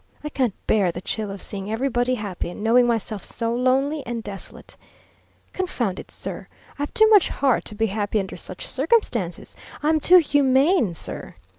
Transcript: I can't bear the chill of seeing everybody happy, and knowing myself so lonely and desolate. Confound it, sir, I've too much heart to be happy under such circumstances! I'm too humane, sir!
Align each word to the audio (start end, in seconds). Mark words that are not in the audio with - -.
I 0.23 0.29
can't 0.29 0.55
bear 0.65 0.91
the 0.91 0.99
chill 0.99 1.29
of 1.29 1.43
seeing 1.43 1.71
everybody 1.71 2.15
happy, 2.15 2.49
and 2.49 2.63
knowing 2.63 2.87
myself 2.87 3.23
so 3.23 3.53
lonely 3.53 4.01
and 4.03 4.23
desolate. 4.23 4.75
Confound 5.53 5.99
it, 5.99 6.09
sir, 6.09 6.47
I've 6.79 6.91
too 6.91 7.07
much 7.09 7.29
heart 7.29 7.65
to 7.65 7.75
be 7.75 7.85
happy 7.85 8.19
under 8.19 8.35
such 8.35 8.67
circumstances! 8.67 9.55
I'm 9.83 9.99
too 9.99 10.17
humane, 10.17 10.95
sir! 10.95 11.35